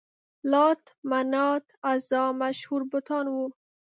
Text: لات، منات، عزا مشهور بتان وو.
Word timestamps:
لات، 0.51 0.83
منات، 1.11 1.65
عزا 1.89 2.23
مشهور 2.41 2.81
بتان 2.93 3.25
وو. 3.33 3.45